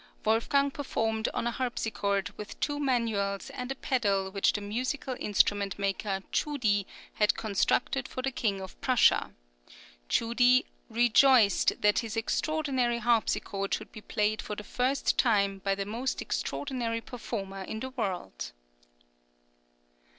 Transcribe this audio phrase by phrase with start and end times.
[0.25, 5.77] Wolfgang performed on a harpsichord with two manuals and a pedal which the musical instrument
[5.77, 9.31] maker Tschudi had constructed for the King of Prussia;[20036]
[10.09, 15.85] Tschudi "rejoiced that his extraordinary harpsichord should be played for the first time by the
[15.85, 18.53] most extraordinary performer in the world."